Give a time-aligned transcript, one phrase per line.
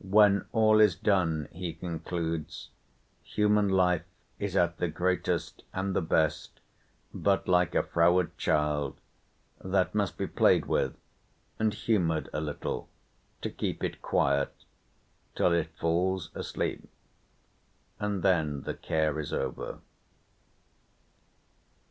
[0.00, 2.70] "When all is done (he concludes),
[3.22, 4.06] human life
[4.38, 6.60] is at the greatest and the best
[7.12, 8.96] but like a froward child,
[9.62, 10.96] that must be played with,
[11.58, 12.88] and humoured a little,
[13.42, 14.64] to keep it quiet,
[15.34, 16.88] till it falls asleep,
[18.00, 19.80] and then the care is over."